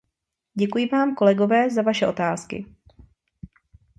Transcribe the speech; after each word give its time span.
Děkuji 0.53 0.87
vám, 0.89 1.15
kolegové, 1.15 1.69
za 1.69 1.81
vaše 1.81 2.07
otázky. 2.07 2.65